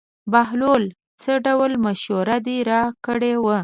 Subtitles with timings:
[0.31, 0.89] بهلوله
[1.21, 3.59] څه ډول مشوره دې راکړې وه.